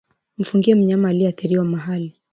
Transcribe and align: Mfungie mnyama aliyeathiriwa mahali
Mfungie 0.37 0.75
mnyama 0.75 1.09
aliyeathiriwa 1.09 1.65
mahali 1.65 2.15